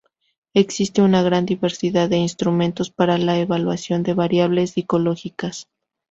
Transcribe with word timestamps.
Existe 0.55 1.03
una 1.03 1.21
gran 1.21 1.45
diversidad 1.45 2.09
de 2.09 2.17
instrumentos 2.17 2.89
para 2.89 3.19
la 3.19 3.37
evaluación 3.37 4.01
de 4.01 4.15
variables 4.15 4.71
psicológicas. 4.71 5.69